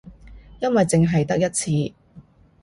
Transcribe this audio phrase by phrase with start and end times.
[0.61, 1.93] 因為淨係得一次